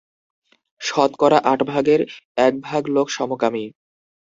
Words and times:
শতকরা 0.81 1.39
আটভাগের 1.45 2.01
এক 2.37 2.53
ভাগ 2.61 2.81
লোক 2.87 3.07
সমকামী। 3.09 3.65